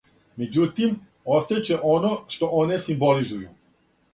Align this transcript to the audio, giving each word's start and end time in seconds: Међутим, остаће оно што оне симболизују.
Међутим, 0.43 0.95
остаће 1.35 1.79
оно 1.91 2.11
што 2.37 2.51
оне 2.63 2.81
симболизују. 2.87 3.45